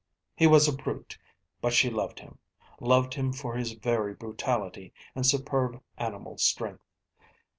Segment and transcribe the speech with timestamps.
[0.35, 1.19] He was a brute,
[1.61, 2.39] but she loved him,
[2.79, 6.89] loved him for his very brutality and superb animal strength.